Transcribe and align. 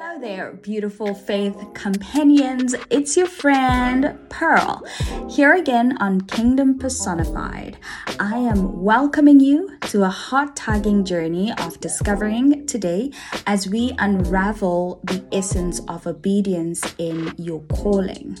Hello 0.00 0.20
there, 0.20 0.52
beautiful 0.52 1.12
faith 1.12 1.56
companions. 1.74 2.72
It's 2.88 3.16
your 3.16 3.26
friend 3.26 4.16
Pearl 4.28 4.84
here 5.28 5.54
again 5.54 5.98
on 5.98 6.20
Kingdom 6.20 6.78
Personified. 6.78 7.78
I 8.20 8.36
am 8.36 8.80
welcoming 8.80 9.40
you 9.40 9.76
to 9.88 10.04
a 10.04 10.08
heart 10.08 10.54
tugging 10.54 11.04
journey 11.04 11.52
of 11.58 11.80
discovering 11.80 12.57
today 12.68 13.10
as 13.46 13.68
we 13.68 13.94
unravel 13.98 15.00
the 15.04 15.24
essence 15.32 15.80
of 15.88 16.06
obedience 16.06 16.82
in 16.98 17.34
your 17.38 17.60
calling. 17.62 18.38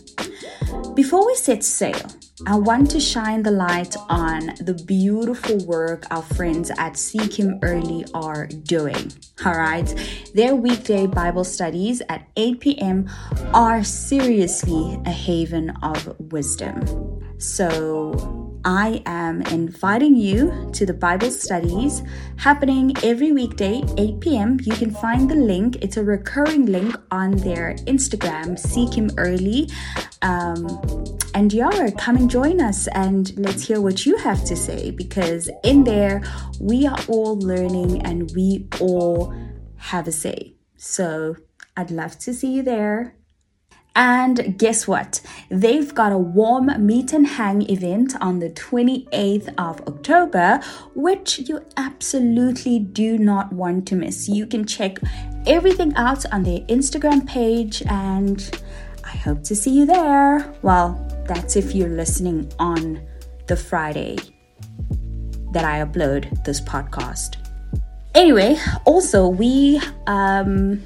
Before 0.94 1.26
we 1.26 1.34
set 1.34 1.64
sail, 1.64 2.06
I 2.46 2.56
want 2.56 2.90
to 2.92 3.00
shine 3.00 3.42
the 3.42 3.50
light 3.50 3.96
on 4.08 4.54
the 4.60 4.74
beautiful 4.86 5.58
work 5.66 6.04
our 6.10 6.22
friends 6.22 6.70
at 6.78 6.96
Seek 6.96 7.38
Him 7.38 7.58
Early 7.62 8.04
are 8.14 8.46
doing. 8.46 9.12
All 9.44 9.54
right, 9.54 9.92
their 10.34 10.54
weekday 10.54 11.06
Bible 11.06 11.44
studies 11.44 12.00
at 12.08 12.28
8 12.36 12.60
p.m. 12.60 13.08
are 13.52 13.82
seriously 13.82 15.00
a 15.04 15.10
haven 15.10 15.70
of 15.82 16.14
wisdom. 16.32 16.84
So, 17.38 18.47
I 18.68 19.02
am 19.06 19.40
inviting 19.46 20.14
you 20.14 20.68
to 20.74 20.84
the 20.84 20.92
Bible 20.92 21.30
studies 21.30 22.02
happening 22.36 22.92
every 23.02 23.32
weekday, 23.32 23.82
8 23.96 24.20
p.m. 24.20 24.60
You 24.62 24.74
can 24.74 24.90
find 24.90 25.30
the 25.30 25.36
link, 25.36 25.76
it's 25.80 25.96
a 25.96 26.04
recurring 26.04 26.66
link 26.66 26.94
on 27.10 27.38
their 27.38 27.76
Instagram, 27.86 28.58
Seek 28.58 28.92
Him 28.92 29.10
Early. 29.16 29.70
Um, 30.20 30.66
and 31.32 31.50
yeah, 31.50 31.88
come 31.96 32.16
and 32.16 32.28
join 32.28 32.60
us 32.60 32.88
and 32.88 33.32
let's 33.38 33.66
hear 33.66 33.80
what 33.80 34.04
you 34.04 34.18
have 34.18 34.44
to 34.44 34.54
say 34.54 34.90
because 34.90 35.48
in 35.64 35.84
there 35.84 36.22
we 36.60 36.86
are 36.86 36.98
all 37.08 37.38
learning 37.38 38.04
and 38.04 38.30
we 38.36 38.68
all 38.80 39.34
have 39.76 40.06
a 40.06 40.12
say. 40.12 40.52
So 40.76 41.36
I'd 41.74 41.90
love 41.90 42.18
to 42.18 42.34
see 42.34 42.52
you 42.52 42.62
there. 42.62 43.14
And 43.98 44.56
guess 44.56 44.86
what? 44.86 45.20
They've 45.48 45.92
got 45.92 46.12
a 46.12 46.18
warm 46.18 46.70
meet 46.86 47.12
and 47.12 47.26
hang 47.26 47.68
event 47.68 48.14
on 48.20 48.38
the 48.38 48.48
28th 48.50 49.52
of 49.58 49.80
October, 49.88 50.60
which 50.94 51.40
you 51.40 51.64
absolutely 51.76 52.78
do 52.78 53.18
not 53.18 53.52
want 53.52 53.88
to 53.88 53.96
miss. 53.96 54.28
You 54.28 54.46
can 54.46 54.64
check 54.64 54.98
everything 55.48 55.92
out 55.96 56.24
on 56.32 56.44
their 56.44 56.60
Instagram 56.68 57.26
page, 57.26 57.82
and 57.88 58.62
I 59.02 59.16
hope 59.16 59.42
to 59.42 59.56
see 59.56 59.76
you 59.76 59.84
there. 59.84 60.54
Well, 60.62 61.04
that's 61.26 61.56
if 61.56 61.74
you're 61.74 61.88
listening 61.88 62.52
on 62.60 63.04
the 63.48 63.56
Friday 63.56 64.16
that 65.50 65.64
I 65.64 65.84
upload 65.84 66.44
this 66.44 66.60
podcast. 66.60 67.34
Anyway, 68.14 68.58
also, 68.84 69.26
we, 69.26 69.80
um, 70.06 70.82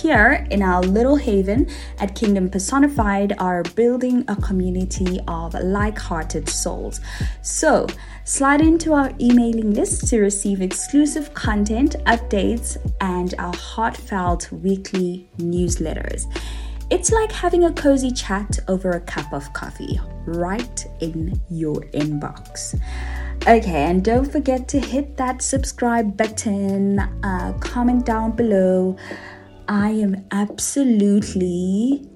here 0.00 0.46
in 0.50 0.62
our 0.62 0.82
little 0.82 1.16
haven 1.16 1.68
at 1.98 2.14
Kingdom 2.14 2.50
Personified 2.50 3.34
are 3.38 3.62
building 3.74 4.24
a 4.28 4.36
community 4.36 5.20
of 5.28 5.54
like 5.54 5.98
hearted 5.98 6.48
souls. 6.48 7.00
So, 7.42 7.86
slide 8.24 8.60
into 8.60 8.92
our 8.92 9.12
emailing 9.20 9.74
list 9.74 10.08
to 10.08 10.20
receive 10.20 10.60
exclusive 10.60 11.32
content, 11.34 11.96
updates, 12.06 12.76
and 13.00 13.34
our 13.38 13.54
heartfelt 13.54 14.50
weekly 14.52 15.28
newsletters. 15.38 16.24
It's 16.90 17.10
like 17.10 17.32
having 17.32 17.64
a 17.64 17.72
cozy 17.72 18.12
chat 18.12 18.58
over 18.68 18.90
a 18.90 19.00
cup 19.00 19.32
of 19.32 19.52
coffee 19.52 19.98
right 20.26 20.86
in 21.00 21.40
your 21.50 21.80
inbox. 21.92 22.78
Okay, 23.46 23.84
and 23.84 24.04
don't 24.04 24.30
forget 24.30 24.66
to 24.68 24.80
hit 24.80 25.16
that 25.16 25.40
subscribe 25.40 26.16
button, 26.16 26.98
uh, 26.98 27.52
comment 27.60 28.04
down 28.04 28.32
below. 28.32 28.96
I 29.68 29.90
am 29.90 30.24
absolutely 30.30 32.08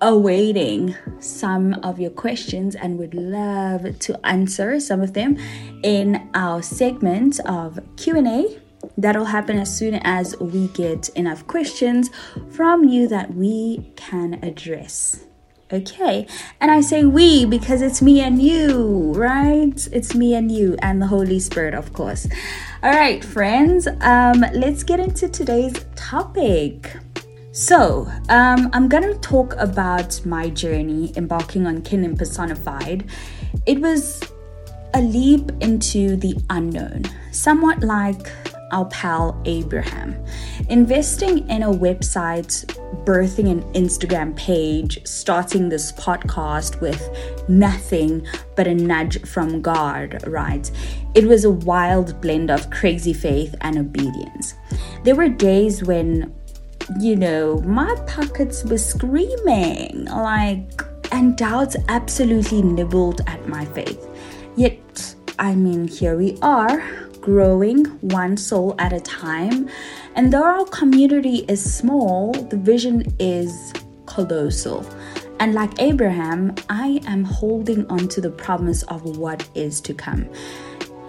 awaiting 0.00 0.94
some 1.18 1.74
of 1.82 1.98
your 1.98 2.10
questions 2.10 2.74
and 2.74 2.98
would 2.98 3.14
love 3.14 3.98
to 3.98 4.26
answer 4.26 4.80
some 4.80 5.00
of 5.00 5.12
them 5.12 5.36
in 5.82 6.30
our 6.34 6.62
segment 6.62 7.40
of 7.40 7.78
Q&A 7.96 8.58
that'll 8.96 9.24
happen 9.24 9.58
as 9.58 9.76
soon 9.76 9.94
as 10.04 10.38
we 10.38 10.68
get 10.68 11.08
enough 11.10 11.46
questions 11.46 12.10
from 12.50 12.84
you 12.84 13.08
that 13.08 13.34
we 13.34 13.92
can 13.96 14.42
address 14.42 15.24
okay. 15.72 16.26
And 16.60 16.70
i 16.70 16.80
say 16.80 17.04
we 17.04 17.44
because 17.44 17.82
it's 17.82 18.02
me 18.02 18.20
and 18.20 18.40
you 18.42 19.12
right? 19.14 19.88
It's 19.92 20.14
me 20.14 20.34
and 20.34 20.50
you 20.50 20.76
and 20.80 21.00
the 21.00 21.06
holy 21.06 21.40
spirit 21.40 21.74
of 21.74 21.92
course. 21.92 22.26
All 22.82 22.90
right 22.92 23.24
friends 23.24 23.86
um 24.00 24.44
let's 24.54 24.82
get 24.82 25.00
into 25.00 25.28
today's 25.28 25.74
topic. 25.96 26.96
So 27.52 28.10
um 28.28 28.70
i'm 28.72 28.88
gonna 28.88 29.14
talk 29.18 29.54
about 29.56 30.24
my 30.24 30.48
journey 30.50 31.12
embarking 31.16 31.66
on 31.66 31.82
kingdom 31.82 32.16
personified. 32.16 33.04
It 33.66 33.80
was 33.80 34.22
a 34.94 35.00
leap 35.00 35.52
into 35.60 36.16
the 36.16 36.36
unknown 36.50 37.04
somewhat 37.30 37.80
like 37.80 38.32
our 38.70 38.86
pal 38.86 39.40
Abraham. 39.44 40.16
Investing 40.68 41.48
in 41.48 41.62
a 41.62 41.70
website, 41.70 42.64
birthing 43.04 43.50
an 43.50 43.62
Instagram 43.72 44.36
page, 44.36 44.98
starting 45.06 45.68
this 45.68 45.92
podcast 45.92 46.80
with 46.80 47.08
nothing 47.48 48.26
but 48.56 48.66
a 48.66 48.74
nudge 48.74 49.20
from 49.26 49.62
God, 49.62 50.22
right? 50.26 50.70
It 51.14 51.24
was 51.24 51.44
a 51.44 51.50
wild 51.50 52.20
blend 52.20 52.50
of 52.50 52.70
crazy 52.70 53.12
faith 53.12 53.54
and 53.60 53.78
obedience. 53.78 54.54
There 55.04 55.14
were 55.14 55.28
days 55.28 55.82
when, 55.82 56.34
you 57.00 57.16
know, 57.16 57.58
my 57.60 57.94
pockets 58.06 58.64
were 58.64 58.78
screaming, 58.78 60.04
like, 60.06 60.82
and 61.12 61.36
doubts 61.36 61.76
absolutely 61.88 62.62
nibbled 62.62 63.22
at 63.26 63.48
my 63.48 63.64
faith. 63.64 64.06
Yet, 64.56 65.14
I 65.38 65.54
mean, 65.54 65.88
here 65.88 66.16
we 66.16 66.38
are 66.42 67.09
growing 67.20 67.84
one 68.00 68.36
soul 68.36 68.74
at 68.78 68.92
a 68.92 69.00
time. 69.00 69.68
And 70.14 70.32
though 70.32 70.44
our 70.44 70.64
community 70.66 71.44
is 71.48 71.62
small, 71.62 72.32
the 72.32 72.56
vision 72.56 73.04
is 73.18 73.72
colossal. 74.06 74.84
And 75.38 75.54
like 75.54 75.80
Abraham, 75.80 76.54
I 76.68 77.00
am 77.06 77.24
holding 77.24 77.86
on 77.86 78.08
to 78.08 78.20
the 78.20 78.30
promise 78.30 78.82
of 78.84 79.16
what 79.16 79.48
is 79.54 79.80
to 79.82 79.94
come. 79.94 80.28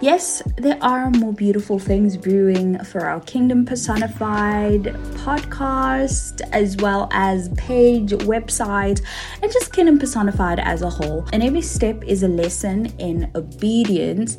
Yes, 0.00 0.42
there 0.56 0.82
are 0.82 1.10
more 1.10 1.32
beautiful 1.32 1.78
things 1.78 2.16
brewing 2.16 2.82
for 2.82 3.02
our 3.02 3.20
Kingdom 3.20 3.64
Personified 3.64 4.86
podcast, 5.22 6.40
as 6.50 6.76
well 6.78 7.08
as 7.12 7.50
page, 7.50 8.10
website, 8.10 9.00
and 9.42 9.52
just 9.52 9.72
Kingdom 9.72 10.00
Personified 10.00 10.58
as 10.58 10.82
a 10.82 10.90
whole. 10.90 11.24
And 11.32 11.40
every 11.40 11.62
step 11.62 12.02
is 12.02 12.24
a 12.24 12.28
lesson 12.28 12.86
in 12.98 13.30
obedience 13.36 14.38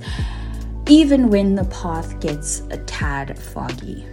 even 0.93 1.27
when 1.27 1.55
the 1.55 1.65
path 1.65 2.19
gets 2.19 2.59
a 2.69 2.77
tad 2.85 3.35
foggy. 3.39 4.05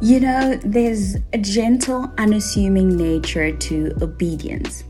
You 0.00 0.20
know, 0.20 0.58
there's 0.64 1.16
a 1.34 1.38
gentle, 1.38 2.10
unassuming 2.16 2.96
nature 2.96 3.54
to 3.54 3.92
obedience. 4.00 4.84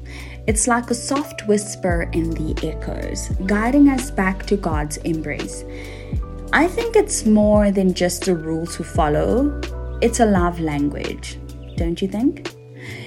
It's 0.46 0.68
like 0.68 0.92
a 0.92 0.94
soft 0.94 1.48
whisper 1.48 2.08
in 2.12 2.30
the 2.30 2.54
echoes, 2.64 3.30
guiding 3.46 3.88
us 3.88 4.12
back 4.12 4.46
to 4.46 4.56
God's 4.56 4.98
embrace. 4.98 5.64
I 6.52 6.68
think 6.68 6.94
it's 6.94 7.26
more 7.26 7.72
than 7.72 7.94
just 7.94 8.28
a 8.28 8.36
rule 8.36 8.66
to 8.68 8.84
follow, 8.84 9.60
it's 10.00 10.20
a 10.20 10.26
love 10.26 10.60
language, 10.60 11.36
don't 11.76 12.00
you 12.00 12.06
think? 12.06 12.54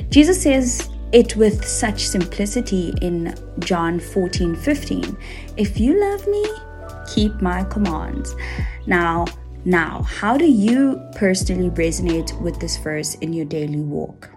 Jesus 0.10 0.44
says 0.44 0.90
it 1.14 1.38
with 1.38 1.64
such 1.64 2.06
simplicity 2.06 2.94
in 3.02 3.34
John 3.60 4.02
14 4.02 4.54
15. 4.58 5.18
If 5.56 5.80
you 5.80 5.98
love 5.98 6.28
me, 6.28 6.46
keep 7.08 7.42
my 7.42 7.64
commands. 7.66 8.36
Now, 8.86 9.26
now, 9.66 10.04
how 10.04 10.38
do 10.38 10.46
you 10.46 11.02
personally 11.16 11.70
resonate 11.72 12.40
with 12.42 12.60
this 12.60 12.78
verse 12.78 13.16
in 13.16 13.34
your 13.34 13.46
daily 13.46 13.82
walk? 13.82 14.30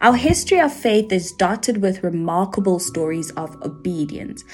Our 0.00 0.14
history 0.14 0.60
of 0.60 0.72
faith 0.72 1.10
is 1.10 1.32
dotted 1.32 1.82
with 1.82 2.04
remarkable 2.04 2.78
stories 2.78 3.30
of 3.32 3.60
obedience. 3.62 4.44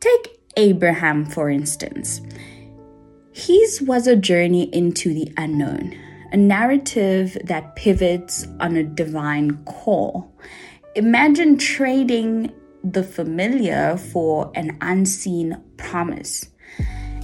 Take 0.00 0.38
Abraham, 0.56 1.24
for 1.24 1.50
instance. 1.50 2.20
His 3.32 3.82
was 3.82 4.06
a 4.06 4.14
journey 4.14 4.72
into 4.72 5.12
the 5.12 5.32
unknown, 5.36 5.98
a 6.30 6.36
narrative 6.36 7.36
that 7.44 7.74
pivots 7.74 8.46
on 8.60 8.76
a 8.76 8.84
divine 8.84 9.64
call. 9.64 10.32
Imagine 10.94 11.58
trading 11.58 12.52
the 12.84 13.02
familiar 13.02 13.96
for 13.96 14.52
an 14.54 14.76
unseen 14.80 15.60
promise. 15.78 16.48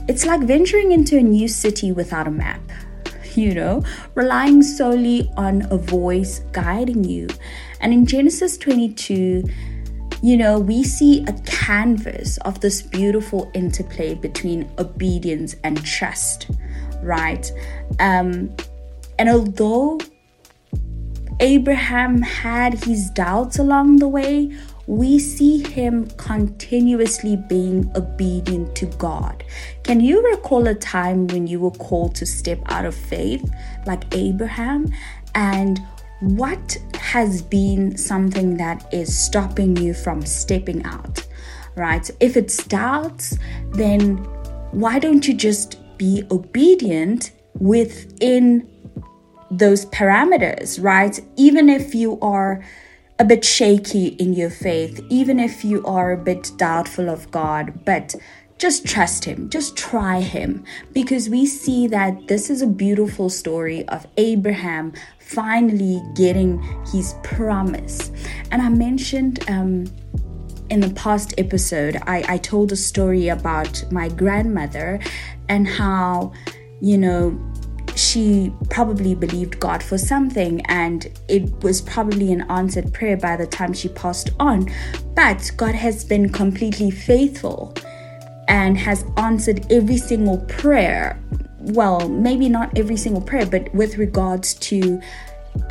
It's 0.08 0.26
like 0.26 0.40
venturing 0.40 0.92
into 0.92 1.18
a 1.18 1.22
new 1.22 1.46
city 1.46 1.92
without 1.92 2.26
a 2.26 2.30
map, 2.30 2.62
you 3.34 3.54
know, 3.54 3.84
relying 4.14 4.62
solely 4.62 5.30
on 5.36 5.62
a 5.70 5.76
voice 5.76 6.40
guiding 6.52 7.04
you. 7.04 7.28
And 7.80 7.92
in 7.92 8.06
Genesis 8.06 8.56
22, 8.58 9.44
you 10.22 10.36
know, 10.36 10.58
we 10.58 10.82
see 10.82 11.24
a 11.26 11.32
canvas 11.44 12.38
of 12.38 12.60
this 12.60 12.82
beautiful 12.82 13.50
interplay 13.54 14.14
between 14.14 14.70
obedience 14.78 15.56
and 15.64 15.82
trust, 15.84 16.50
right? 17.02 17.50
Um, 18.00 18.54
and 19.18 19.28
although 19.28 19.98
Abraham 21.40 22.20
had 22.20 22.84
his 22.84 23.10
doubts 23.10 23.58
along 23.58 23.96
the 23.96 24.08
way, 24.08 24.54
we 24.90 25.20
see 25.20 25.62
him 25.62 26.10
continuously 26.16 27.37
being 27.37 27.88
obedient 27.94 28.75
to 28.75 28.87
God. 28.87 29.44
Can 29.84 30.00
you 30.00 30.20
recall 30.20 30.66
a 30.66 30.75
time 30.75 31.28
when 31.28 31.46
you 31.46 31.60
were 31.60 31.70
called 31.70 32.16
to 32.16 32.26
step 32.26 32.58
out 32.66 32.84
of 32.84 32.92
faith, 32.92 33.48
like 33.87 34.12
Abraham? 34.12 34.92
And 35.37 35.81
what 36.19 36.76
has 36.94 37.40
been 37.40 37.96
something 37.96 38.56
that 38.56 38.92
is 38.92 39.16
stopping 39.16 39.76
you 39.76 39.94
from 39.94 40.26
stepping 40.26 40.84
out? 40.84 41.25
Right? 41.76 42.04
So 42.04 42.14
If 42.19 42.36
it's 42.36 42.56
doubts, 42.66 43.38
then 43.70 44.16
why 44.72 44.98
don't 44.98 45.26
you 45.28 45.34
just 45.34 45.78
be 45.98 46.25
obedient 46.32 47.31
within 47.54 48.69
those 49.52 49.86
parameters, 49.86 50.82
right? 50.82 51.20
Even 51.36 51.69
if 51.69 51.94
you 51.94 52.19
are 52.22 52.64
a 53.20 53.25
bit 53.25 53.44
shaky 53.44 54.06
in 54.19 54.32
your 54.32 54.49
faith, 54.49 55.05
even 55.11 55.38
if 55.38 55.62
you 55.62 55.84
are 55.84 56.12
a 56.12 56.17
bit 56.17 56.50
doubtful 56.56 57.11
of 57.11 57.31
God, 57.31 57.84
but 57.84 58.14
just 58.56 58.87
trust 58.87 59.26
Him, 59.26 59.50
just 59.50 59.76
try 59.76 60.20
Him, 60.20 60.64
because 60.94 61.28
we 61.28 61.44
see 61.44 61.87
that 61.88 62.28
this 62.28 62.49
is 62.49 62.62
a 62.62 62.67
beautiful 62.67 63.28
story 63.28 63.87
of 63.88 64.06
Abraham 64.17 64.94
finally 65.19 66.02
getting 66.14 66.62
his 66.90 67.14
promise. 67.22 68.11
And 68.50 68.62
I 68.62 68.70
mentioned, 68.70 69.44
um, 69.50 69.84
in 70.70 70.81
the 70.81 70.90
past 70.94 71.34
episode, 71.37 72.00
I, 72.06 72.25
I 72.26 72.38
told 72.38 72.72
a 72.72 72.76
story 72.76 73.28
about 73.28 73.84
my 73.93 74.08
grandmother 74.08 74.99
and 75.50 75.69
how, 75.69 76.32
you 76.81 76.96
know, 76.96 77.38
she 77.96 78.52
probably 78.70 79.14
believed 79.14 79.60
God 79.60 79.82
for 79.82 79.98
something 79.98 80.60
and 80.66 81.08
it 81.28 81.50
was 81.62 81.81
probably 81.81 82.32
an 82.32 82.42
answered 82.50 82.92
prayer 82.92 83.16
by 83.16 83.37
the 83.37 83.46
time 83.46 83.72
she 83.72 83.88
passed 83.88 84.31
on. 84.38 84.69
But 85.14 85.50
God 85.56 85.75
has 85.75 86.04
been 86.04 86.31
completely 86.31 86.90
faithful 86.90 87.75
and 88.48 88.76
has 88.76 89.04
answered 89.16 89.66
every 89.70 89.96
single 89.96 90.38
prayer. 90.38 91.20
Well, 91.58 92.08
maybe 92.08 92.48
not 92.48 92.76
every 92.76 92.96
single 92.96 93.22
prayer, 93.22 93.46
but 93.46 93.72
with 93.75 93.98
regards 93.98 94.54
to 94.54 95.00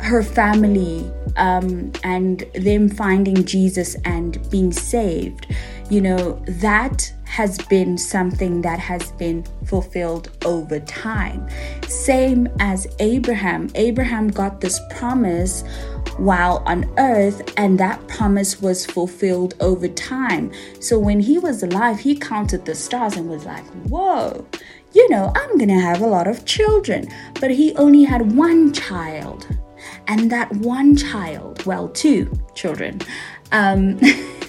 her 0.00 0.22
family 0.22 1.10
um, 1.36 1.92
and 2.04 2.44
them 2.54 2.88
finding 2.88 3.44
Jesus 3.44 3.96
and 4.04 4.38
being 4.50 4.72
saved, 4.72 5.46
you 5.90 6.00
know, 6.00 6.42
that 6.46 7.12
has 7.30 7.58
been 7.58 7.96
something 7.96 8.60
that 8.60 8.80
has 8.80 9.12
been 9.12 9.44
fulfilled 9.64 10.32
over 10.44 10.80
time. 10.80 11.48
Same 11.86 12.48
as 12.58 12.88
Abraham. 12.98 13.70
Abraham 13.76 14.26
got 14.28 14.60
this 14.60 14.80
promise 14.90 15.62
while 16.16 16.60
on 16.66 16.92
earth, 16.98 17.40
and 17.56 17.78
that 17.78 18.04
promise 18.08 18.60
was 18.60 18.84
fulfilled 18.84 19.54
over 19.60 19.86
time. 19.86 20.50
So 20.80 20.98
when 20.98 21.20
he 21.20 21.38
was 21.38 21.62
alive, 21.62 22.00
he 22.00 22.16
counted 22.16 22.64
the 22.64 22.74
stars 22.74 23.16
and 23.16 23.30
was 23.30 23.46
like, 23.46 23.64
Whoa, 23.88 24.44
you 24.92 25.08
know, 25.08 25.32
I'm 25.36 25.56
gonna 25.56 25.80
have 25.80 26.00
a 26.00 26.08
lot 26.08 26.26
of 26.26 26.44
children. 26.44 27.06
But 27.40 27.52
he 27.52 27.76
only 27.76 28.02
had 28.02 28.32
one 28.32 28.72
child. 28.72 29.46
And 30.08 30.32
that 30.32 30.52
one 30.56 30.96
child, 30.96 31.64
well, 31.64 31.88
two 31.90 32.28
children, 32.56 33.00
um, 33.52 34.00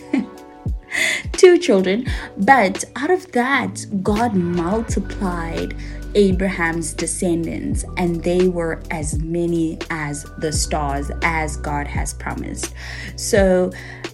two 1.42 1.58
children. 1.58 2.06
But 2.38 2.86
out 2.96 3.10
of 3.10 3.32
that, 3.32 3.84
God 4.04 4.36
multiplied 4.36 5.76
Abraham's 6.14 6.94
descendants, 6.94 7.84
and 7.98 8.24
they 8.24 8.48
were 8.48 8.82
as 8.92 9.18
many 9.20 9.80
as 9.90 10.24
the 10.38 10.52
stars, 10.52 11.10
as 11.24 11.58
God 11.58 11.88
has 11.88 12.14
promised. 12.14 12.76
So, 13.16 13.72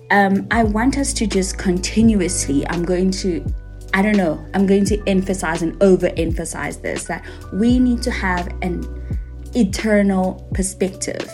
um, 0.09 0.47
I 0.51 0.63
want 0.63 0.97
us 0.97 1.11
to 1.13 1.27
just 1.27 1.57
continuously, 1.57 2.65
I'm 2.67 2.85
going 2.85 3.11
to 3.23 3.45
I 3.93 4.01
don't 4.01 4.17
know, 4.17 4.45
I'm 4.53 4.67
going 4.67 4.85
to 4.85 5.01
emphasize 5.07 5.61
and 5.63 5.73
overemphasize 5.79 6.81
this 6.81 7.05
that 7.05 7.25
we 7.53 7.79
need 7.79 8.03
to 8.03 8.11
have 8.11 8.47
an 8.61 8.83
eternal 9.55 10.47
perspective 10.53 11.27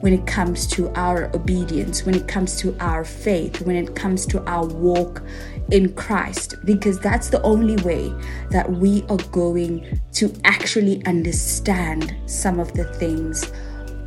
when 0.00 0.12
it 0.12 0.26
comes 0.26 0.66
to 0.66 0.88
our 0.94 1.34
obedience, 1.34 2.04
when 2.06 2.14
it 2.14 2.28
comes 2.28 2.56
to 2.60 2.76
our 2.80 3.04
faith, 3.04 3.60
when 3.62 3.76
it 3.76 3.94
comes 3.94 4.26
to 4.26 4.42
our 4.48 4.66
walk 4.66 5.22
in 5.70 5.92
Christ, 5.94 6.54
because 6.64 6.98
that's 7.00 7.30
the 7.30 7.42
only 7.42 7.76
way 7.82 8.12
that 8.50 8.70
we 8.70 9.04
are 9.08 9.18
going 9.32 10.00
to 10.12 10.32
actually 10.44 11.04
understand 11.04 12.16
some 12.26 12.60
of 12.60 12.72
the 12.74 12.84
things 12.94 13.52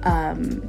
um, 0.04 0.62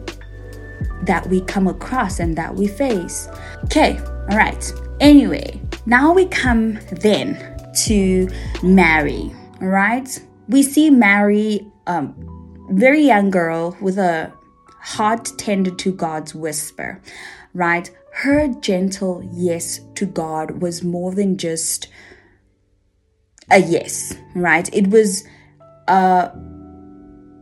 that 1.05 1.27
we 1.29 1.41
come 1.43 1.67
across 1.67 2.19
and 2.19 2.37
that 2.37 2.55
we 2.55 2.67
face. 2.67 3.29
Okay, 3.65 3.99
all 4.31 4.37
right. 4.37 4.73
Anyway, 5.01 5.61
now 5.87 6.13
we 6.13 6.27
come 6.27 6.79
then 6.91 7.37
to 7.85 8.29
Mary, 8.63 9.33
all 9.61 9.69
right? 9.69 10.23
We 10.49 10.63
see 10.63 10.91
Mary, 10.91 11.67
um, 11.87 12.15
very 12.71 13.03
young 13.03 13.31
girl 13.31 13.77
with 13.81 13.99
a 13.99 14.33
heart 14.83 15.31
tender 15.39 15.71
to 15.71 15.93
God's 15.93 16.35
whisper, 16.35 17.01
right? 17.55 17.91
Her 18.13 18.49
gentle 18.49 19.23
yes 19.33 19.81
to 19.95 20.05
God 20.05 20.61
was 20.61 20.83
more 20.83 21.15
than 21.15 21.39
just 21.39 21.89
a 23.51 23.59
yes, 23.59 24.15
right? 24.35 24.69
It 24.75 24.89
was 24.89 25.25
a 25.89 26.31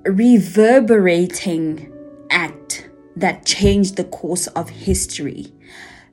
reverberating 0.04 1.92
act 2.30 2.88
that 3.16 3.46
changed 3.46 3.96
the 3.96 4.04
course 4.04 4.46
of 4.48 4.68
history. 4.68 5.52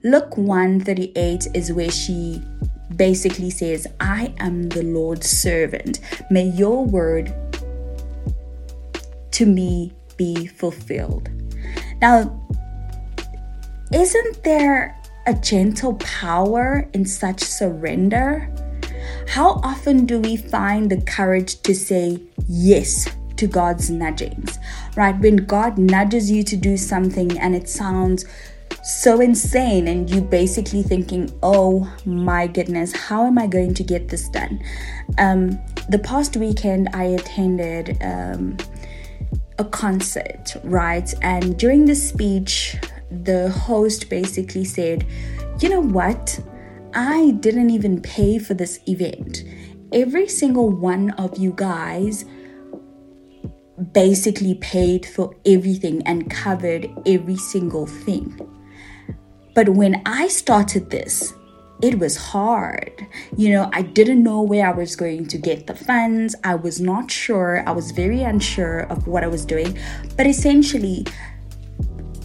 Luke 0.04 0.38
138 0.38 1.48
is 1.54 1.74
where 1.74 1.92
she 1.92 2.42
basically 2.96 3.50
says, 3.50 3.86
I 4.00 4.34
am 4.40 4.70
the 4.70 4.84
Lord's 4.84 5.30
servant. 5.30 6.00
May 6.32 6.46
your 6.46 6.86
word 6.86 7.34
to 9.32 9.46
me 9.46 9.94
be 10.18 10.48
fulfilled. 10.48 11.30
Now, 12.02 12.40
isn't 13.94 14.44
there 14.44 15.00
a 15.26 15.34
gentle 15.34 15.96
power 15.96 16.90
in 16.94 17.06
such 17.06 17.42
surrender? 17.42 18.52
How 19.28 19.62
often 19.64 20.06
do 20.06 20.20
we 20.20 20.36
find 20.38 20.90
the 20.90 21.02
courage 21.02 21.62
to 21.62 21.74
say 21.74 22.22
yes 22.48 23.08
to 23.38 23.48
God's 23.48 23.90
nudgings? 23.90 24.58
Right? 24.96 25.18
When 25.20 25.38
God 25.38 25.78
nudges 25.78 26.32
you 26.32 26.44
to 26.44 26.56
do 26.56 26.78
something 26.78 27.38
and 27.40 27.56
it 27.56 27.70
sounds 27.70 28.26
so 28.84 29.20
insane, 29.20 29.88
and 29.88 30.10
you 30.10 30.22
basically 30.22 30.82
thinking, 30.82 31.30
oh 31.44 31.94
my 32.06 32.48
goodness, 32.48 32.96
how 32.96 33.26
am 33.26 33.38
I 33.38 33.46
going 33.48 33.74
to 33.74 33.84
get 33.84 34.08
this 34.08 34.30
done? 34.30 34.64
Um, 35.18 35.60
the 35.90 36.00
past 36.00 36.38
weekend, 36.38 36.90
I 36.94 37.04
attended 37.04 37.98
um, 38.02 38.56
a 39.60 39.66
concert, 39.66 40.56
right? 40.64 41.14
And 41.22 41.58
during 41.58 41.86
the 41.86 41.96
speech, 41.96 42.76
the 43.10 43.50
host 43.50 44.10
basically 44.10 44.66
said, 44.66 45.06
You 45.60 45.70
know 45.70 45.82
what? 45.82 46.40
I 46.94 47.32
didn't 47.40 47.70
even 47.70 48.02
pay 48.02 48.40
for 48.40 48.54
this 48.54 48.80
event. 48.88 49.44
Every 49.94 50.28
single 50.28 50.70
one 50.70 51.12
of 51.12 51.38
you 51.38 51.54
guys 51.56 52.26
basically 53.94 54.56
paid 54.56 55.06
for 55.06 55.36
everything 55.46 56.02
and 56.06 56.30
covered 56.30 56.90
every 57.06 57.38
single 57.38 57.86
thing. 57.86 58.40
But 59.54 59.70
when 59.70 60.02
I 60.06 60.28
started 60.28 60.90
this, 60.90 61.34
it 61.82 62.00
was 62.00 62.18
hard. 62.18 63.06
You 63.36 63.50
know, 63.52 63.70
I 63.72 63.84
didn't 63.84 64.24
know 64.24 64.42
where 64.42 64.68
I 64.68 64.72
was 64.72 64.96
going 64.96 65.28
to 65.28 65.38
get 65.38 65.68
the 65.68 65.76
funds. 65.76 66.36
I 66.44 66.56
was 66.56 66.82
not 66.82 67.12
sure. 67.12 67.64
I 67.68 67.72
was 67.72 67.92
very 67.92 68.24
unsure 68.24 68.82
of 68.82 69.08
what 69.08 69.24
I 69.24 69.28
was 69.28 69.46
doing. 69.46 69.78
But 70.16 70.26
essentially, 70.26 71.06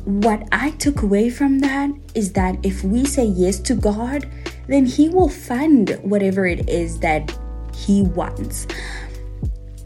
what 0.04 0.48
I 0.52 0.70
took 0.70 1.02
away 1.02 1.28
from 1.28 1.58
that 1.60 1.90
is 2.14 2.32
that 2.32 2.64
if 2.64 2.82
we 2.82 3.04
say 3.04 3.24
yes 3.24 3.58
to 3.60 3.74
God, 3.74 4.26
then 4.68 4.86
He 4.86 5.08
will 5.08 5.28
fund 5.28 5.98
whatever 6.02 6.46
it 6.46 6.68
is 6.68 6.98
that 7.00 7.36
He 7.74 8.02
wants. 8.02 8.66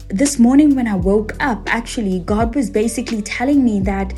This 0.09 0.39
morning, 0.39 0.75
when 0.75 0.87
I 0.87 0.95
woke 0.95 1.35
up, 1.41 1.67
actually, 1.67 2.19
God 2.19 2.55
was 2.55 2.69
basically 2.69 3.21
telling 3.21 3.65
me 3.65 3.81
that 3.81 4.13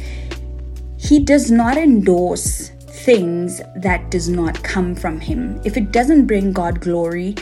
He 1.00 1.20
does 1.20 1.50
not 1.50 1.75
endorse 1.75 2.72
things 3.06 3.62
that 3.75 4.10
does 4.12 4.29
not 4.29 4.62
come 4.63 4.96
from 4.96 5.20
him. 5.20 5.62
If 5.63 5.77
it 5.77 5.91
doesn't 5.91 6.27
bring 6.27 6.51
god 6.53 6.79
glory 6.79 7.36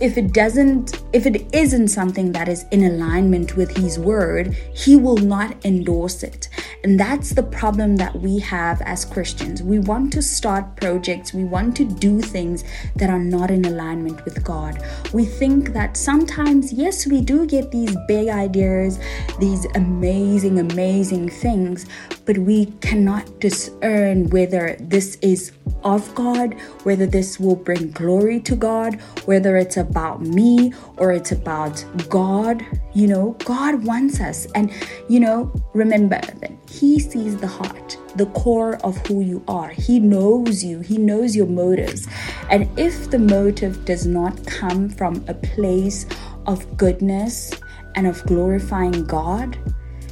if 0.00 0.18
it 0.18 0.32
doesn't 0.32 1.02
if 1.12 1.24
it 1.24 1.46
isn't 1.54 1.88
something 1.88 2.32
that 2.32 2.48
is 2.48 2.64
in 2.72 2.84
alignment 2.84 3.56
with 3.56 3.76
his 3.76 3.96
word 3.96 4.52
he 4.74 4.96
will 4.96 5.16
not 5.16 5.54
endorse 5.64 6.24
it 6.24 6.48
And 6.84 7.00
that's 7.00 7.30
the 7.30 7.42
problem 7.42 7.96
that 7.96 8.14
we 8.14 8.38
have 8.40 8.82
as 8.82 9.06
Christians. 9.06 9.62
We 9.62 9.78
want 9.78 10.12
to 10.12 10.22
start 10.22 10.76
projects, 10.76 11.32
we 11.32 11.44
want 11.44 11.74
to 11.76 11.84
do 11.86 12.20
things 12.20 12.62
that 12.96 13.08
are 13.08 13.18
not 13.18 13.50
in 13.50 13.64
alignment 13.64 14.22
with 14.26 14.44
God. 14.44 14.84
We 15.14 15.24
think 15.24 15.72
that 15.72 15.96
sometimes, 15.96 16.74
yes, 16.74 17.06
we 17.06 17.22
do 17.22 17.46
get 17.46 17.70
these 17.70 17.96
big 18.06 18.28
ideas, 18.28 18.98
these 19.40 19.64
amazing, 19.74 20.58
amazing 20.58 21.30
things, 21.30 21.86
but 22.26 22.36
we 22.36 22.66
cannot 22.82 23.40
discern 23.40 24.28
whether 24.28 24.76
this 24.78 25.16
is 25.22 25.52
of 25.84 26.14
God, 26.14 26.52
whether 26.82 27.06
this 27.06 27.40
will 27.40 27.56
bring 27.56 27.92
glory 27.92 28.40
to 28.40 28.54
God, 28.54 29.00
whether 29.24 29.56
it's 29.56 29.78
about 29.78 30.20
me 30.20 30.74
or 30.98 31.12
it's 31.12 31.32
about 31.32 31.82
God. 32.10 32.62
You 32.94 33.08
know, 33.08 33.36
God 33.44 33.84
wants 33.84 34.20
us. 34.20 34.46
And, 34.54 34.72
you 35.08 35.18
know, 35.18 35.52
remember 35.72 36.20
that 36.20 36.52
He 36.70 37.00
sees 37.00 37.36
the 37.36 37.48
heart, 37.48 37.98
the 38.14 38.26
core 38.26 38.76
of 38.84 38.96
who 39.06 39.20
you 39.20 39.42
are. 39.48 39.70
He 39.70 39.98
knows 39.98 40.62
you, 40.62 40.80
He 40.80 40.96
knows 40.96 41.34
your 41.34 41.46
motives. 41.46 42.06
And 42.50 42.68
if 42.78 43.10
the 43.10 43.18
motive 43.18 43.84
does 43.84 44.06
not 44.06 44.46
come 44.46 44.88
from 44.88 45.24
a 45.26 45.34
place 45.34 46.06
of 46.46 46.76
goodness 46.76 47.52
and 47.96 48.06
of 48.06 48.24
glorifying 48.26 49.04
God, 49.04 49.58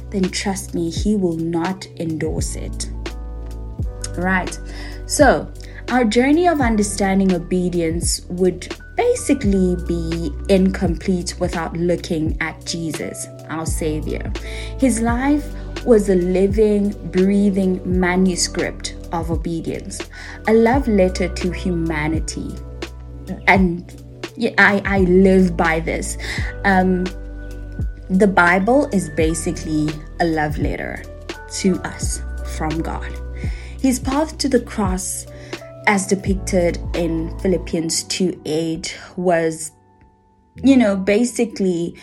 then 0.09 0.23
trust 0.23 0.75
me, 0.75 0.89
He 0.89 1.15
will 1.15 1.37
not 1.37 1.87
endorse 1.97 2.55
it. 2.55 2.89
Right. 4.17 4.59
So, 5.05 5.51
our 5.89 6.05
journey 6.05 6.47
of 6.47 6.61
understanding 6.61 7.33
obedience 7.33 8.21
would 8.29 8.75
basically 8.95 9.75
be 9.87 10.31
incomplete 10.49 11.35
without 11.39 11.75
looking 11.77 12.37
at 12.41 12.65
Jesus, 12.65 13.27
our 13.49 13.65
Savior. 13.65 14.31
His 14.79 15.01
life 15.01 15.45
was 15.85 16.09
a 16.09 16.15
living, 16.15 16.91
breathing 17.11 17.81
manuscript 17.85 18.95
of 19.11 19.31
obedience, 19.31 20.01
a 20.47 20.53
love 20.53 20.87
letter 20.87 21.27
to 21.27 21.51
humanity. 21.51 22.55
And 23.47 23.83
I, 24.57 24.81
I 24.85 24.99
live 25.01 25.55
by 25.55 25.79
this. 25.79 26.17
Um, 26.63 27.05
the 28.09 28.27
Bible 28.27 28.87
is 28.93 29.09
basically 29.09 29.89
a 30.19 30.25
love 30.25 30.57
letter 30.57 31.03
to 31.59 31.75
us 31.81 32.21
from 32.55 32.81
God. 32.81 33.11
His 33.79 33.99
path 33.99 34.37
to 34.39 34.49
the 34.49 34.59
cross, 34.61 35.25
as 35.87 36.07
depicted 36.07 36.79
in 36.95 37.37
Philippians 37.39 38.03
2 38.03 38.41
8, 38.45 38.97
was, 39.17 39.71
you 40.63 40.77
know, 40.77 40.95
basically 40.95 41.95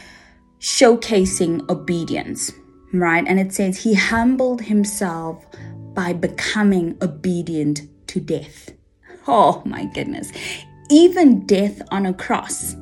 showcasing 0.61 1.69
obedience, 1.69 2.53
right? 2.93 3.27
And 3.27 3.41
it 3.41 3.53
says, 3.53 3.83
He 3.83 3.95
humbled 3.95 4.63
Himself 4.63 5.45
by 5.95 6.13
becoming 6.13 6.97
obedient 7.03 7.83
to 8.09 8.21
death. 8.21 8.73
Oh 9.27 9.63
my 9.65 9.85
goodness. 9.87 10.33
Even 10.91 11.47
death 11.47 11.81
on 11.91 12.07
a 12.07 12.15
cross, 12.15 12.75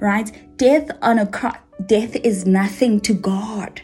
right? 0.00 0.30
Death 0.58 0.90
on 1.00 1.18
a 1.18 1.26
cross 1.26 1.56
death 1.84 2.16
is 2.16 2.46
nothing 2.46 3.00
to 3.00 3.12
God. 3.12 3.82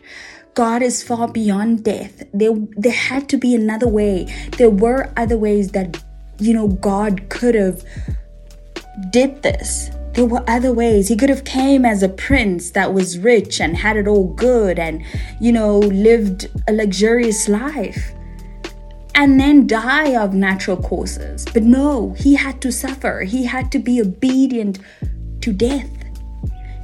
God 0.54 0.82
is 0.82 1.02
far 1.02 1.28
beyond 1.28 1.84
death. 1.84 2.22
There, 2.32 2.54
there 2.76 2.92
had 2.92 3.28
to 3.30 3.36
be 3.36 3.54
another 3.54 3.88
way. 3.88 4.26
There 4.58 4.70
were 4.70 5.12
other 5.16 5.36
ways 5.36 5.70
that, 5.72 6.02
you 6.42 6.54
know, 6.54 6.68
God 6.68 7.28
could 7.28 7.54
have 7.54 7.84
did 9.10 9.42
this. 9.42 9.90
There 10.14 10.26
were 10.26 10.44
other 10.46 10.72
ways. 10.72 11.08
He 11.08 11.16
could 11.16 11.30
have 11.30 11.44
came 11.44 11.84
as 11.84 12.02
a 12.02 12.08
prince 12.08 12.70
that 12.72 12.92
was 12.92 13.18
rich 13.18 13.60
and 13.60 13.76
had 13.76 13.96
it 13.96 14.06
all 14.06 14.28
good 14.34 14.78
and, 14.78 15.02
you 15.40 15.52
know, 15.52 15.78
lived 15.78 16.48
a 16.68 16.72
luxurious 16.72 17.48
life 17.48 18.12
and 19.14 19.40
then 19.40 19.66
die 19.66 20.14
of 20.14 20.34
natural 20.34 20.76
causes. 20.76 21.46
But 21.52 21.62
no, 21.62 22.12
he 22.18 22.34
had 22.34 22.60
to 22.62 22.72
suffer. 22.72 23.22
He 23.22 23.44
had 23.44 23.72
to 23.72 23.78
be 23.78 24.00
obedient 24.00 24.78
to 25.40 25.52
death 25.52 25.88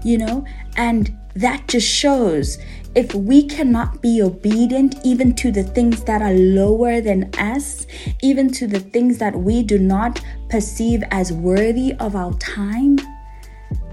you 0.02 0.18
know? 0.18 0.44
And 0.76 1.16
that 1.34 1.68
just 1.68 1.88
shows 1.88 2.58
if 2.98 3.14
we 3.14 3.46
cannot 3.46 4.02
be 4.02 4.20
obedient 4.20 4.96
even 5.04 5.32
to 5.32 5.52
the 5.52 5.62
things 5.62 6.02
that 6.02 6.20
are 6.20 6.34
lower 6.34 7.00
than 7.00 7.32
us, 7.38 7.86
even 8.22 8.50
to 8.50 8.66
the 8.66 8.80
things 8.80 9.18
that 9.18 9.36
we 9.36 9.62
do 9.62 9.78
not 9.78 10.20
perceive 10.50 11.04
as 11.12 11.32
worthy 11.32 11.94
of 12.00 12.16
our 12.16 12.34
time, 12.38 12.98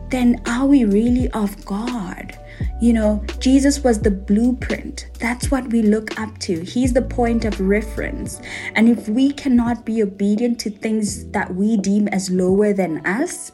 then 0.10 0.42
are 0.48 0.66
we 0.66 0.86
really 0.86 1.30
of 1.34 1.64
God? 1.66 2.36
You 2.82 2.94
know, 2.94 3.24
Jesus 3.38 3.84
was 3.84 4.00
the 4.00 4.10
blueprint. 4.10 5.06
That's 5.20 5.52
what 5.52 5.68
we 5.68 5.84
look 5.84 6.20
up 6.20 6.40
to. 6.40 6.64
He's 6.64 6.92
the 6.92 7.04
point 7.04 7.46
of 7.46 7.62
reference. 7.62 8.42
And 8.74 8.90
if 8.90 9.08
we 9.08 9.32
cannot 9.34 9.86
be 9.86 10.02
obedient 10.02 10.60
to 10.62 10.72
things 10.72 11.30
that 11.30 11.54
we 11.54 11.78
deem 11.78 12.08
as 12.08 12.32
lower 12.32 12.74
than 12.74 13.06
us, 13.06 13.52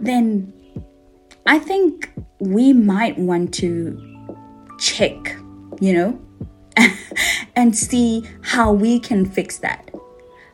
then 0.00 0.52
I 1.46 1.60
think 1.60 2.10
we 2.40 2.72
might 2.72 3.16
want 3.16 3.54
to 3.54 4.09
check, 4.80 5.36
you 5.80 5.92
know, 5.92 6.20
and 7.56 7.76
see 7.76 8.24
how 8.42 8.72
we 8.72 8.98
can 8.98 9.24
fix 9.24 9.58
that. 9.58 9.90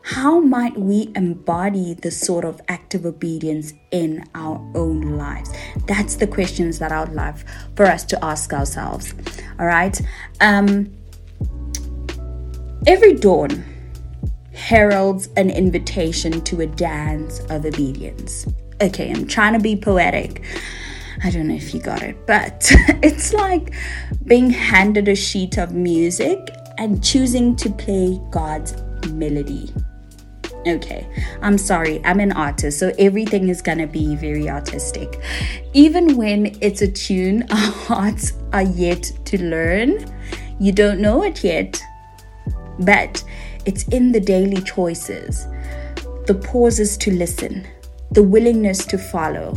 How 0.03 0.39
might 0.39 0.77
we 0.77 1.11
embody 1.15 1.93
the 1.95 2.11
sort 2.11 2.45
of 2.45 2.61
active 2.69 3.05
obedience 3.05 3.73
in 3.91 4.23
our 4.35 4.55
own 4.75 5.17
lives? 5.17 5.51
That's 5.85 6.15
the 6.15 6.27
questions 6.27 6.79
that 6.79 6.91
I 6.91 7.01
would 7.01 7.13
love 7.13 7.43
for 7.75 7.85
us 7.85 8.05
to 8.05 8.23
ask 8.23 8.53
ourselves. 8.53 9.13
All 9.59 9.65
right. 9.65 9.99
Um, 10.39 10.95
every 12.85 13.15
dawn 13.15 13.65
heralds 14.53 15.27
an 15.35 15.49
invitation 15.49 16.41
to 16.41 16.61
a 16.61 16.67
dance 16.67 17.39
of 17.49 17.65
obedience 17.65 18.45
okay, 18.81 19.11
I'm 19.11 19.27
trying 19.27 19.53
to 19.53 19.59
be 19.59 19.75
poetic. 19.75 20.43
I 21.23 21.31
don't 21.31 21.47
know 21.47 21.55
if 21.55 21.73
you 21.73 21.81
got 21.81 22.03
it, 22.03 22.27
but 22.27 22.67
it's 23.01 23.33
like 23.33 23.73
being 24.25 24.49
handed 24.49 25.07
a 25.07 25.15
sheet 25.15 25.57
of 25.57 25.73
music 25.73 26.39
and 26.77 27.03
choosing 27.03 27.55
to 27.57 27.69
play 27.69 28.21
God's 28.29 28.81
melody. 29.11 29.73
Okay, 30.67 31.07
I'm 31.41 31.57
sorry, 31.57 32.03
I'm 32.03 32.19
an 32.19 32.33
artist, 32.33 32.79
so 32.79 32.91
everything 32.99 33.47
is 33.49 33.61
gonna 33.61 33.87
be 33.87 34.15
very 34.15 34.49
artistic. 34.49 35.19
Even 35.73 36.17
when 36.17 36.57
it's 36.61 36.81
a 36.81 36.91
tune 36.91 37.43
our 37.49 37.57
hearts 37.57 38.33
are 38.53 38.63
yet 38.63 39.11
to 39.25 39.41
learn, 39.41 40.05
you 40.59 40.71
don't 40.71 40.99
know 40.99 41.23
it 41.23 41.43
yet, 41.43 41.81
but 42.79 43.23
it's 43.65 43.87
in 43.89 44.11
the 44.11 44.19
daily 44.19 44.61
choices, 44.61 45.47
the 46.25 46.35
pauses 46.35 46.97
to 46.97 47.11
listen, 47.11 47.65
the 48.11 48.23
willingness 48.23 48.85
to 48.85 48.97
follow. 48.97 49.55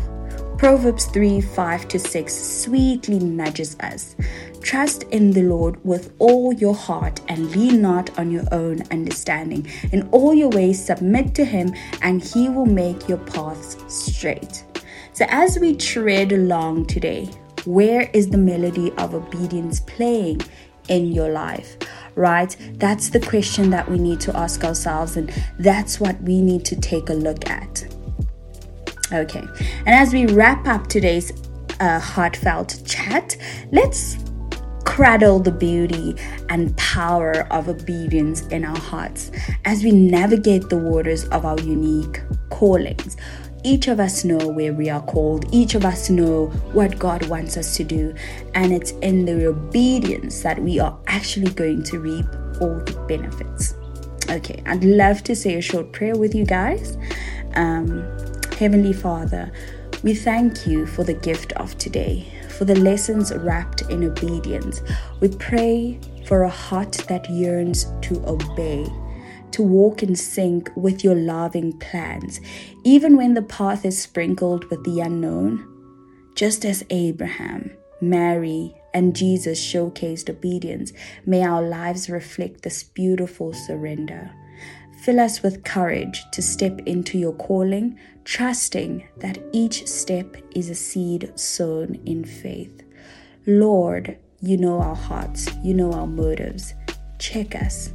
Proverbs 0.60 1.06
3 1.06 1.40
5 1.40 1.88
to 1.88 1.98
6 1.98 2.34
sweetly 2.34 3.18
nudges 3.18 3.78
us. 3.80 4.14
Trust 4.60 5.04
in 5.04 5.30
the 5.30 5.40
Lord 5.40 5.82
with 5.86 6.12
all 6.18 6.52
your 6.52 6.74
heart 6.74 7.22
and 7.28 7.50
lean 7.56 7.80
not 7.80 8.18
on 8.18 8.30
your 8.30 8.44
own 8.52 8.82
understanding. 8.90 9.66
In 9.90 10.06
all 10.10 10.34
your 10.34 10.50
ways, 10.50 10.84
submit 10.84 11.34
to 11.36 11.46
Him, 11.46 11.72
and 12.02 12.22
He 12.22 12.50
will 12.50 12.66
make 12.66 13.08
your 13.08 13.16
paths 13.16 13.78
straight. 13.88 14.62
So, 15.14 15.24
as 15.30 15.58
we 15.58 15.76
tread 15.76 16.30
along 16.30 16.88
today, 16.88 17.30
where 17.64 18.10
is 18.12 18.28
the 18.28 18.36
melody 18.36 18.92
of 18.98 19.14
obedience 19.14 19.80
playing 19.80 20.42
in 20.90 21.06
your 21.06 21.30
life? 21.30 21.78
Right? 22.16 22.54
That's 22.74 23.08
the 23.08 23.20
question 23.20 23.70
that 23.70 23.90
we 23.90 23.98
need 23.98 24.20
to 24.20 24.36
ask 24.36 24.62
ourselves, 24.62 25.16
and 25.16 25.32
that's 25.58 25.98
what 25.98 26.20
we 26.20 26.42
need 26.42 26.66
to 26.66 26.76
take 26.76 27.08
a 27.08 27.14
look 27.14 27.48
at. 27.48 27.89
Okay, 29.12 29.44
and 29.86 29.88
as 29.88 30.12
we 30.12 30.26
wrap 30.26 30.66
up 30.68 30.86
today's 30.86 31.32
uh, 31.80 31.98
heartfelt 31.98 32.80
chat, 32.86 33.36
let's 33.72 34.16
cradle 34.84 35.40
the 35.40 35.50
beauty 35.50 36.14
and 36.48 36.76
power 36.76 37.46
of 37.52 37.68
obedience 37.68 38.46
in 38.48 38.64
our 38.64 38.78
hearts 38.78 39.30
as 39.64 39.82
we 39.82 39.90
navigate 39.90 40.68
the 40.68 40.76
waters 40.76 41.24
of 41.28 41.44
our 41.44 41.58
unique 41.60 42.20
callings. 42.50 43.16
Each 43.62 43.88
of 43.88 44.00
us 44.00 44.24
know 44.24 44.48
where 44.48 44.72
we 44.72 44.88
are 44.88 45.02
called. 45.02 45.44
Each 45.52 45.74
of 45.74 45.84
us 45.84 46.08
know 46.08 46.46
what 46.72 46.98
God 46.98 47.26
wants 47.26 47.56
us 47.56 47.76
to 47.76 47.84
do. 47.84 48.14
And 48.54 48.72
it's 48.72 48.92
in 49.02 49.24
the 49.26 49.46
obedience 49.46 50.42
that 50.42 50.62
we 50.62 50.80
are 50.80 50.98
actually 51.06 51.50
going 51.50 51.82
to 51.84 51.98
reap 51.98 52.26
all 52.60 52.78
the 52.78 53.04
benefits. 53.06 53.74
Okay, 54.30 54.62
I'd 54.66 54.84
love 54.84 55.22
to 55.24 55.36
say 55.36 55.56
a 55.56 55.60
short 55.60 55.92
prayer 55.92 56.16
with 56.16 56.34
you 56.34 56.46
guys. 56.46 56.96
Um, 57.54 58.02
Heavenly 58.60 58.92
Father, 58.92 59.50
we 60.02 60.12
thank 60.12 60.66
you 60.66 60.84
for 60.84 61.02
the 61.02 61.14
gift 61.14 61.54
of 61.54 61.78
today, 61.78 62.30
for 62.58 62.66
the 62.66 62.78
lessons 62.78 63.34
wrapped 63.34 63.80
in 63.88 64.04
obedience. 64.04 64.82
We 65.18 65.28
pray 65.28 65.98
for 66.26 66.42
a 66.42 66.50
heart 66.50 66.92
that 67.08 67.30
yearns 67.30 67.86
to 68.02 68.22
obey, 68.26 68.86
to 69.52 69.62
walk 69.62 70.02
in 70.02 70.14
sync 70.14 70.68
with 70.76 71.02
your 71.02 71.14
loving 71.14 71.78
plans, 71.78 72.42
even 72.84 73.16
when 73.16 73.32
the 73.32 73.40
path 73.40 73.86
is 73.86 74.02
sprinkled 74.02 74.66
with 74.66 74.84
the 74.84 75.00
unknown. 75.00 75.66
Just 76.34 76.66
as 76.66 76.84
Abraham, 76.90 77.70
Mary, 78.02 78.74
and 78.92 79.16
Jesus 79.16 79.58
showcased 79.58 80.28
obedience, 80.28 80.92
may 81.24 81.42
our 81.42 81.62
lives 81.62 82.10
reflect 82.10 82.60
this 82.60 82.82
beautiful 82.82 83.54
surrender. 83.54 84.30
Fill 85.02 85.18
us 85.18 85.42
with 85.42 85.64
courage 85.64 86.30
to 86.32 86.42
step 86.42 86.80
into 86.80 87.16
your 87.16 87.32
calling, 87.32 87.98
trusting 88.24 89.08
that 89.16 89.38
each 89.50 89.86
step 89.86 90.36
is 90.54 90.68
a 90.68 90.74
seed 90.74 91.32
sown 91.36 91.98
in 92.04 92.22
faith. 92.22 92.82
Lord, 93.46 94.18
you 94.42 94.58
know 94.58 94.78
our 94.78 94.94
hearts, 94.94 95.48
you 95.62 95.72
know 95.72 95.90
our 95.94 96.06
motives. 96.06 96.74
Check 97.18 97.54
us. 97.54 97.94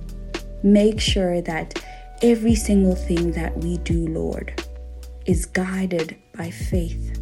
Make 0.64 1.00
sure 1.00 1.42
that 1.42 1.80
every 2.24 2.56
single 2.56 2.96
thing 2.96 3.34
that 3.34 3.56
we 3.58 3.78
do, 3.78 4.08
Lord, 4.08 4.64
is 5.28 5.46
guided 5.46 6.16
by 6.36 6.50
faith. 6.50 7.20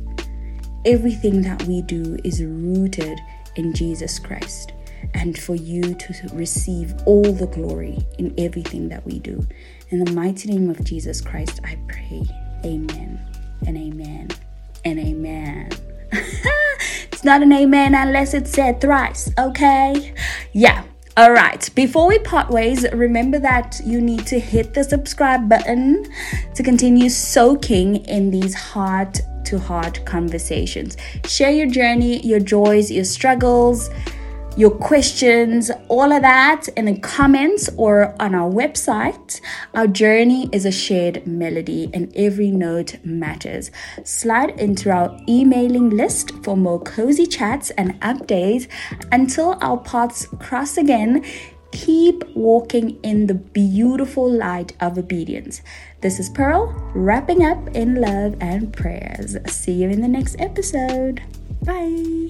Everything 0.86 1.42
that 1.42 1.62
we 1.64 1.82
do 1.82 2.18
is 2.24 2.42
rooted 2.42 3.20
in 3.58 3.74
Jesus 3.74 4.18
Christ 4.18 4.72
and 5.14 5.38
for 5.38 5.56
you 5.56 5.94
to 5.94 6.30
receive 6.34 6.94
all 7.06 7.24
the 7.24 7.48
glory 7.48 7.98
in 8.18 8.34
everything 8.38 8.90
that 8.90 9.06
we 9.06 9.20
do. 9.20 9.46
In 9.94 10.04
the 10.04 10.12
mighty 10.12 10.50
name 10.50 10.72
of 10.72 10.84
Jesus 10.84 11.22
Christ, 11.22 11.60
I 11.64 11.78
pray. 11.88 12.24
Amen 12.66 13.20
and 13.68 13.78
amen 13.78 14.28
and 14.84 14.98
amen. 14.98 15.70
it's 17.12 17.24
not 17.24 17.44
an 17.44 17.54
amen 17.54 17.94
unless 17.94 18.34
it's 18.34 18.50
said 18.50 18.82
thrice, 18.82 19.30
okay? 19.38 20.16
Yeah. 20.52 20.84
All 21.16 21.32
right, 21.32 21.70
before 21.76 22.08
we 22.08 22.18
part 22.18 22.50
ways, 22.50 22.88
remember 22.92 23.38
that 23.38 23.82
you 23.86 24.02
need 24.02 24.26
to 24.26 24.40
hit 24.40 24.74
the 24.74 24.84
subscribe 24.84 25.48
button 25.48 26.12
to 26.56 26.64
continue 26.64 27.08
soaking 27.08 27.98
in 28.06 28.32
these 28.32 28.56
heart 28.56 29.22
to 29.46 29.60
heart 29.60 30.04
conversations. 30.08 30.98
Share 31.28 31.52
your 31.52 31.68
journey, 31.68 32.20
your 32.26 32.40
joys, 32.40 32.90
your 32.90 33.06
struggles 33.06 33.92
your 34.56 34.72
questions, 34.72 35.72
all 35.88 36.12
of 36.12 36.22
that 36.22 36.68
in 36.78 36.86
the 36.86 36.98
comments 37.00 37.70
or 37.76 38.16
on 38.22 38.36
our 38.36 38.50
website. 38.50 39.42
Our 39.74 39.88
journey 39.88 40.50
is 40.52 40.66
a 40.66 40.72
shared 40.72 41.26
melody 41.26 41.90
and 41.94 42.12
every 42.16 42.52
note 42.52 42.98
matters. 43.04 43.72
Slide 44.04 44.52
into 44.60 44.92
our 44.92 45.18
emailing 45.28 45.90
list 45.90 46.32
for 46.44 46.56
more 46.56 46.80
cozy 46.82 47.26
chats 47.26 47.72
and 47.72 48.00
updates 48.02 48.68
until 49.12 49.58
our 49.62 49.78
paths 49.78 50.28
cross 50.40 50.78
again. 50.78 51.26
Keep 51.72 52.24
walking 52.36 53.00
in 53.02 53.26
the 53.26 53.34
beautiful 53.34 54.32
light 54.32 54.74
of 54.80 55.00
obedience. 55.00 55.64
This 56.02 56.20
is 56.20 56.30
Pearl, 56.30 56.68
wrapping 56.94 57.44
up 57.44 57.70
in 57.70 57.96
love 57.96 58.36
and 58.40 58.72
prayers. 58.72 59.36
See 59.48 59.74
you 59.74 59.90
in 59.90 60.02
the 60.02 60.08
next 60.08 60.36
episode. 60.38 61.24
Bye. 61.64 62.28